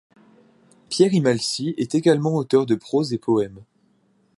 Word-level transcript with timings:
Pierre 0.89 1.13
Imhasly 1.13 1.75
est 1.77 1.93
également 1.93 2.33
auteur 2.35 2.65
de 2.65 2.73
proses 2.73 3.13
et 3.13 3.19
poèmes. 3.19 3.61